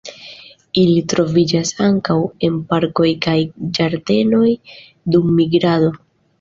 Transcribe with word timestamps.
Ili 0.83 1.03
troviĝas 1.13 1.73
ankaŭ 1.89 2.17
en 2.49 2.57
parkoj 2.73 3.11
kaj 3.29 3.37
ĝardenoj 3.81 4.51
dum 5.15 5.33
migrado. 5.41 5.97